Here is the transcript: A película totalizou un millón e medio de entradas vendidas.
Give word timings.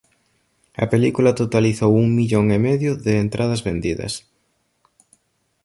A 0.83 0.85
película 0.93 1.37
totalizou 1.41 1.91
un 2.03 2.07
millón 2.17 2.45
e 2.57 2.59
medio 2.67 2.91
de 3.05 3.13
entradas 3.25 3.61
vendidas. 3.67 4.13